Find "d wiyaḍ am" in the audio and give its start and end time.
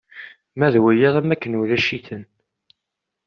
0.73-1.29